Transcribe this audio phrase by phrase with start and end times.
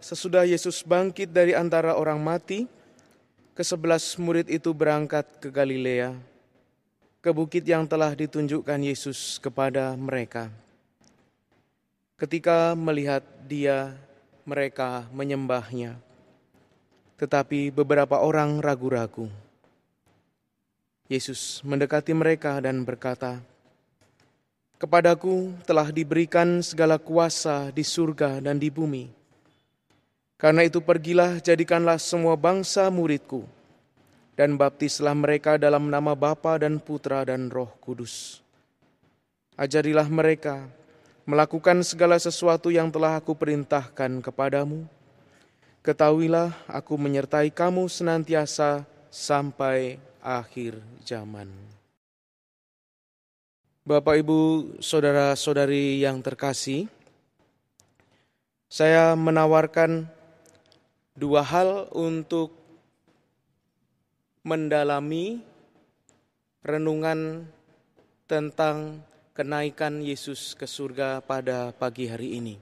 [0.00, 2.64] sesudah Yesus bangkit dari antara orang mati,
[3.54, 6.16] kesebelas murid itu berangkat ke Galilea,
[7.20, 10.48] ke bukit yang telah ditunjukkan Yesus kepada mereka.
[12.16, 13.96] Ketika melihat dia,
[14.48, 15.96] mereka menyembahnya.
[17.20, 19.28] Tetapi beberapa orang ragu-ragu.
[21.08, 23.40] Yesus mendekati mereka dan berkata,
[24.80, 29.19] Kepadaku telah diberikan segala kuasa di surga dan di bumi.
[30.40, 33.44] Karena itu pergilah jadikanlah semua bangsa muridku,
[34.40, 38.40] dan baptislah mereka dalam nama Bapa dan Putra dan Roh Kudus.
[39.60, 40.64] Ajarilah mereka
[41.28, 44.88] melakukan segala sesuatu yang telah aku perintahkan kepadamu.
[45.84, 51.52] Ketahuilah aku menyertai kamu senantiasa sampai akhir zaman.
[53.84, 54.40] Bapak, Ibu,
[54.80, 56.88] saudara-saudari yang terkasih,
[58.72, 60.08] saya menawarkan
[61.20, 62.56] dua hal untuk
[64.40, 65.44] mendalami
[66.64, 67.44] renungan
[68.24, 69.04] tentang
[69.36, 72.56] kenaikan Yesus ke surga pada pagi hari ini.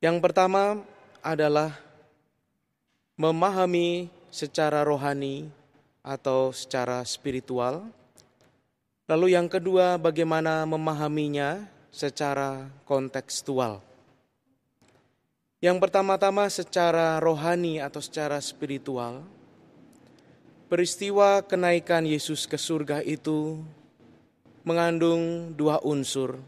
[0.00, 0.80] Yang pertama
[1.20, 1.76] adalah
[3.20, 5.52] memahami secara rohani
[6.00, 7.92] atau secara spiritual
[9.06, 11.62] Lalu yang kedua, bagaimana memahaminya
[11.94, 13.78] secara kontekstual.
[15.66, 19.26] Yang pertama-tama secara rohani atau secara spiritual,
[20.70, 23.58] peristiwa kenaikan Yesus ke surga itu
[24.62, 26.38] mengandung dua unsur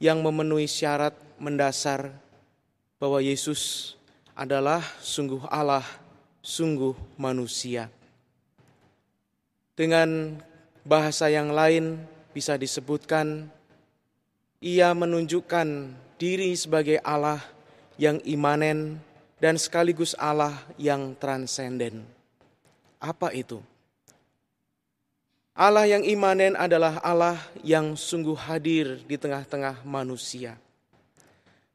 [0.00, 2.08] yang memenuhi syarat mendasar
[2.96, 3.92] bahwa Yesus
[4.32, 5.84] adalah sungguh Allah,
[6.40, 7.92] sungguh manusia.
[9.76, 10.40] Dengan
[10.88, 12.00] bahasa yang lain
[12.32, 13.52] bisa disebutkan
[14.64, 17.60] ia menunjukkan diri sebagai Allah
[18.02, 18.98] yang imanen
[19.38, 22.02] dan sekaligus Allah yang transenden.
[22.98, 23.62] Apa itu?
[25.54, 30.58] Allah yang imanen adalah Allah yang sungguh hadir di tengah-tengah manusia.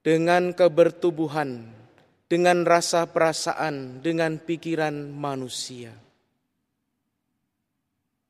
[0.03, 1.63] Dengan kebertubuhan,
[2.27, 5.95] dengan rasa perasaan, dengan pikiran manusia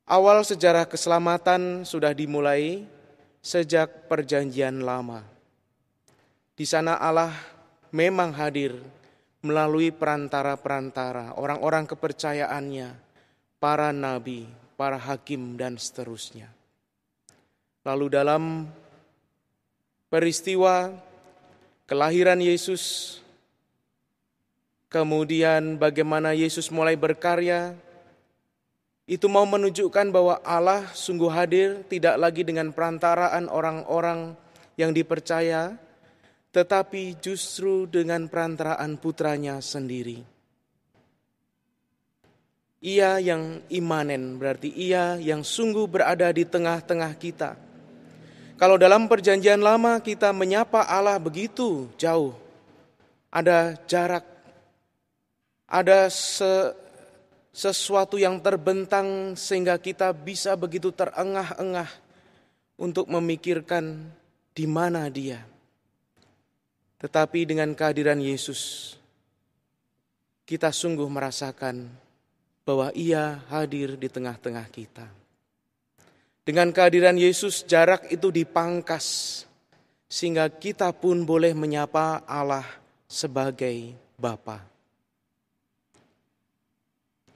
[0.07, 2.87] Awal sejarah keselamatan sudah dimulai
[3.43, 5.19] sejak Perjanjian Lama.
[6.55, 7.35] Di sana Allah
[7.91, 8.77] memang hadir
[9.45, 12.89] melalui perantara-perantara, orang-orang kepercayaannya,
[13.61, 16.49] para nabi, para hakim, dan seterusnya.
[17.85, 18.43] Lalu, dalam
[20.11, 20.91] peristiwa
[21.87, 23.17] kelahiran Yesus,
[24.91, 27.77] kemudian bagaimana Yesus mulai berkarya,
[29.07, 34.35] itu mau menunjukkan bahwa Allah sungguh hadir tidak lagi dengan perantaraan orang-orang
[34.75, 35.79] yang dipercaya,
[36.51, 40.23] tetapi justru dengan perantaraan putranya sendiri.
[42.77, 47.57] Ia yang imanen berarti ia yang sungguh berada di tengah-tengah kita.
[48.57, 52.37] Kalau dalam perjanjian lama kita menyapa Allah begitu jauh,
[53.33, 54.25] ada jarak,
[55.65, 56.73] ada se
[57.57, 61.89] sesuatu yang terbentang sehingga kita bisa begitu terengah-engah
[62.77, 64.13] untuk memikirkan
[64.53, 65.41] di mana dia.
[66.97, 68.93] Tetapi dengan kehadiran Yesus,
[70.49, 71.85] kita sungguh merasakan
[72.65, 75.05] bahwa Ia hadir di tengah-tengah kita.
[76.47, 79.43] Dengan kehadiran Yesus, jarak itu dipangkas,
[80.07, 82.65] sehingga kita pun boleh menyapa Allah
[83.05, 84.63] sebagai Bapa.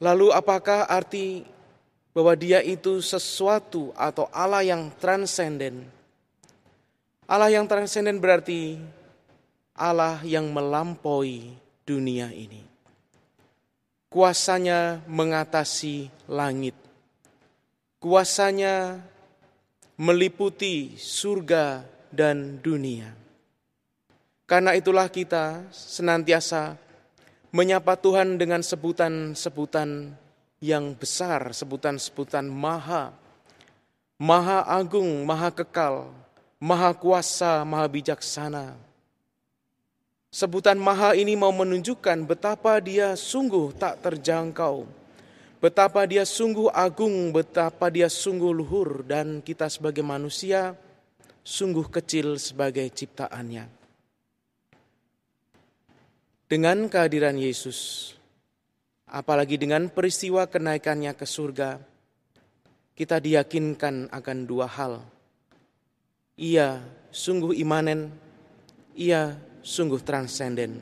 [0.02, 1.46] Lalu apakah arti
[2.10, 5.86] bahwa dia itu sesuatu atau Allah yang transenden?
[7.30, 8.82] Allah yang transenden berarti
[9.76, 11.56] Allah yang melampaui
[11.88, 12.64] dunia ini.
[14.12, 16.76] Kuasanya mengatasi langit.
[18.02, 19.00] Kuasanya
[19.96, 23.16] meliputi surga dan dunia.
[24.44, 26.76] Karena itulah kita senantiasa
[27.56, 30.12] menyapa Tuhan dengan sebutan-sebutan
[30.60, 33.16] yang besar, sebutan-sebutan maha,
[34.20, 36.12] maha agung, maha kekal,
[36.60, 38.91] maha kuasa, maha bijaksana.
[40.32, 44.88] Sebutan maha ini mau menunjukkan betapa dia sungguh tak terjangkau,
[45.60, 50.72] betapa dia sungguh agung, betapa dia sungguh luhur, dan kita sebagai manusia
[51.44, 53.82] sungguh kecil sebagai ciptaannya
[56.52, 58.12] dengan kehadiran Yesus,
[59.08, 61.80] apalagi dengan peristiwa kenaikannya ke surga,
[62.92, 65.00] kita diyakinkan akan dua hal.
[66.36, 68.12] Ia sungguh imanen,
[69.00, 70.78] ia sungguh transenden.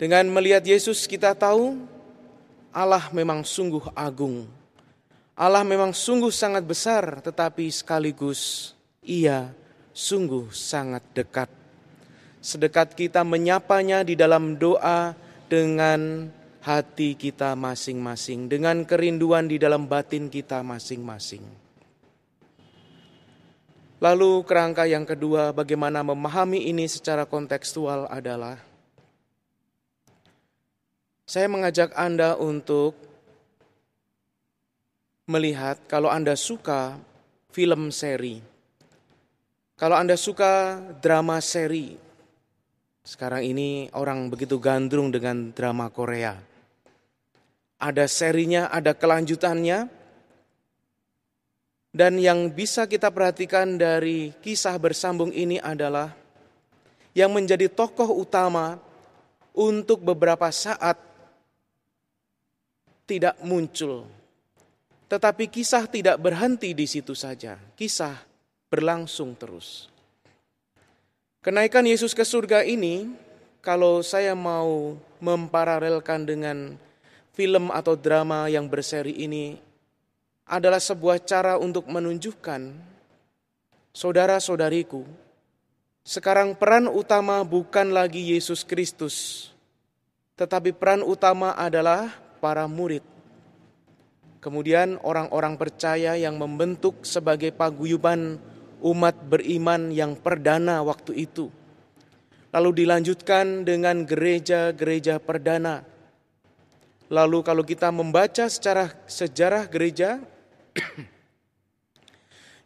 [0.00, 1.76] Dengan melihat Yesus kita tahu
[2.72, 4.48] Allah memang sungguh agung.
[5.36, 8.72] Allah memang sungguh sangat besar tetapi sekaligus
[9.04, 9.52] ia
[9.92, 11.50] sungguh sangat dekat.
[12.40, 15.12] Sedekat kita menyapanya di dalam doa
[15.52, 16.32] dengan
[16.64, 21.44] hati kita masing-masing, dengan kerinduan di dalam batin kita masing-masing.
[24.00, 28.56] Lalu kerangka yang kedua bagaimana memahami ini secara kontekstual adalah
[31.28, 32.96] saya mengajak Anda untuk
[35.28, 36.96] melihat kalau Anda suka
[37.52, 38.40] film seri.
[39.76, 41.94] Kalau Anda suka drama seri,
[43.04, 46.40] sekarang ini orang begitu gandrung dengan drama Korea.
[47.80, 49.99] Ada serinya, ada kelanjutannya,
[51.90, 56.14] dan yang bisa kita perhatikan dari kisah bersambung ini adalah
[57.10, 58.78] yang menjadi tokoh utama
[59.50, 60.94] untuk beberapa saat
[63.10, 64.06] tidak muncul.
[65.10, 67.58] Tetapi kisah tidak berhenti di situ saja.
[67.74, 68.14] Kisah
[68.70, 69.90] berlangsung terus.
[71.42, 73.10] Kenaikan Yesus ke surga ini,
[73.58, 76.78] kalau saya mau memparalelkan dengan
[77.34, 79.58] film atau drama yang berseri ini,
[80.50, 82.90] adalah sebuah cara untuk menunjukkan
[83.94, 85.06] saudara-saudariku,
[86.02, 89.48] sekarang peran utama bukan lagi Yesus Kristus,
[90.34, 92.10] tetapi peran utama adalah
[92.42, 93.06] para murid.
[94.40, 98.40] Kemudian orang-orang percaya yang membentuk sebagai paguyuban
[98.80, 101.52] umat beriman yang perdana waktu itu.
[102.50, 105.84] Lalu dilanjutkan dengan gereja-gereja perdana.
[107.12, 110.24] Lalu kalau kita membaca secara sejarah gereja,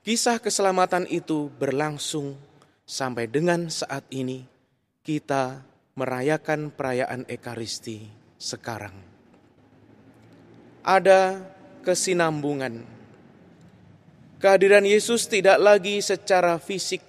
[0.04, 2.36] Kisah keselamatan itu berlangsung
[2.84, 4.44] sampai dengan saat ini
[5.00, 5.64] kita
[5.96, 8.04] merayakan perayaan Ekaristi
[8.36, 8.92] sekarang.
[10.84, 11.40] Ada
[11.80, 12.84] kesinambungan.
[14.36, 17.00] Kehadiran Yesus tidak lagi secara fisik,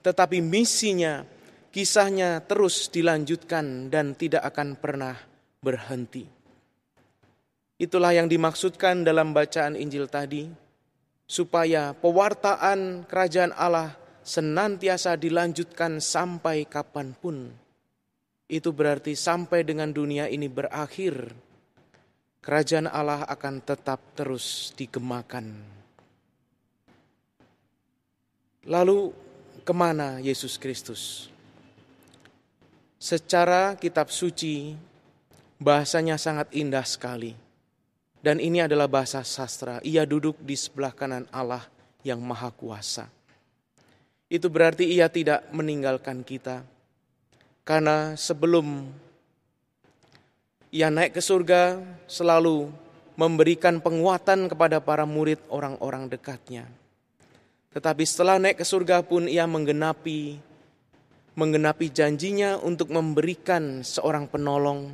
[0.00, 1.28] tetapi misinya,
[1.68, 5.20] kisahnya terus dilanjutkan dan tidak akan pernah
[5.60, 6.37] berhenti.
[7.78, 10.50] Itulah yang dimaksudkan dalam bacaan Injil tadi,
[11.30, 13.94] supaya pewartaan kerajaan Allah
[14.26, 17.54] senantiasa dilanjutkan sampai kapan pun.
[18.50, 21.30] Itu berarti sampai dengan dunia ini berakhir,
[22.42, 25.62] kerajaan Allah akan tetap terus digemakan.
[28.66, 29.14] Lalu
[29.62, 31.30] ke mana Yesus Kristus?
[32.98, 34.74] Secara kitab suci,
[35.62, 37.46] bahasanya sangat indah sekali
[38.18, 39.78] dan ini adalah bahasa sastra.
[39.86, 41.62] Ia duduk di sebelah kanan Allah
[42.02, 43.06] yang maha kuasa.
[44.28, 46.66] Itu berarti ia tidak meninggalkan kita.
[47.62, 48.88] Karena sebelum
[50.68, 52.68] ia naik ke surga selalu
[53.16, 56.68] memberikan penguatan kepada para murid orang-orang dekatnya.
[57.72, 60.38] Tetapi setelah naik ke surga pun ia menggenapi
[61.38, 64.90] menggenapi janjinya untuk memberikan seorang penolong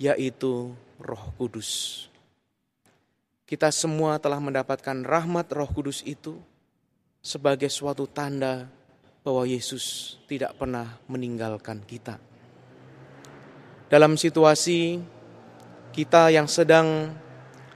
[0.00, 2.11] yaitu Roh Kudus.
[3.52, 6.40] Kita semua telah mendapatkan rahmat Roh Kudus itu
[7.20, 8.64] sebagai suatu tanda
[9.20, 12.16] bahwa Yesus tidak pernah meninggalkan kita.
[13.92, 15.04] Dalam situasi
[15.92, 17.12] kita yang sedang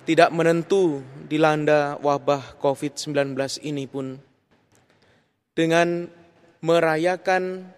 [0.08, 4.16] tidak menentu dilanda wabah COVID-19 ini pun,
[5.52, 6.08] dengan
[6.64, 7.68] merayakan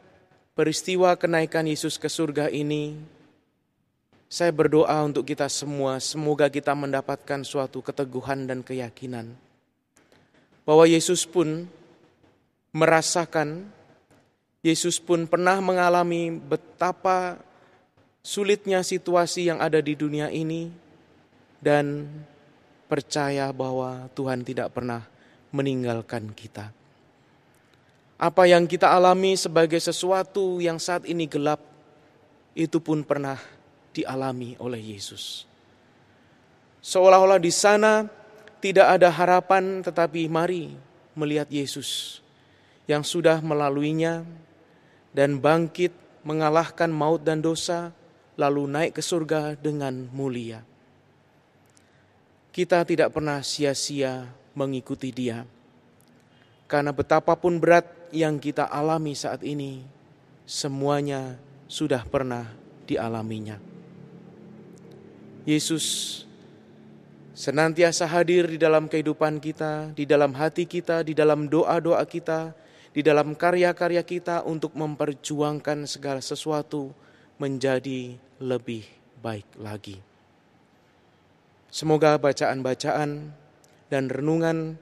[0.55, 2.95] peristiwa kenaikan Yesus ke surga ini,
[4.29, 9.33] saya berdoa untuk kita semua, semoga kita mendapatkan suatu keteguhan dan keyakinan
[10.69, 11.65] bahwa Yesus pun
[12.77, 13.65] merasakan,
[14.61, 17.41] Yesus pun pernah mengalami betapa
[18.21, 20.69] sulitnya situasi yang ada di dunia ini,
[21.57, 22.05] dan
[22.85, 25.09] percaya bahwa Tuhan tidak pernah
[25.57, 26.69] meninggalkan kita.
[28.21, 31.65] Apa yang kita alami sebagai sesuatu yang saat ini gelap,
[32.53, 33.41] itu pun pernah
[34.03, 35.49] dialami oleh Yesus.
[36.79, 38.07] Seolah-olah di sana
[38.63, 40.75] tidak ada harapan, tetapi mari
[41.19, 42.23] melihat Yesus
[42.87, 44.23] yang sudah melaluinya
[45.11, 45.91] dan bangkit
[46.23, 47.91] mengalahkan maut dan dosa,
[48.39, 50.63] lalu naik ke surga dengan mulia.
[52.55, 55.47] Kita tidak pernah sia-sia mengikuti Dia,
[56.67, 59.85] karena betapapun berat yang kita alami saat ini,
[60.49, 61.39] semuanya
[61.69, 62.49] sudah pernah
[62.89, 63.78] dialaminya.
[65.49, 65.85] Yesus
[67.33, 72.53] senantiasa hadir di dalam kehidupan kita, di dalam hati kita, di dalam doa-doa kita,
[72.93, 76.93] di dalam karya-karya kita untuk memperjuangkan segala sesuatu
[77.41, 78.85] menjadi lebih
[79.25, 79.97] baik lagi.
[81.73, 83.33] Semoga bacaan-bacaan
[83.89, 84.77] dan renungan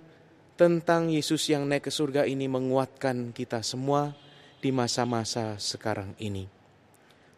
[0.58, 4.18] tentang Yesus yang naik ke surga ini menguatkan kita semua
[4.58, 6.50] di masa-masa sekarang ini.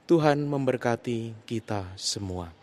[0.08, 2.57] Tuhan memberkati kita semua.